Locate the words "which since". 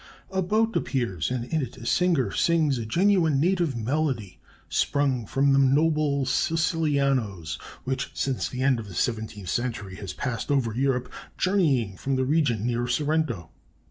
7.83-8.49